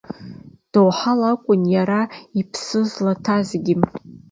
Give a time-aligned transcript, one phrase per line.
[0.71, 2.01] Доуҳала акәын иара
[2.39, 3.73] иԥсы злаҭазгьы.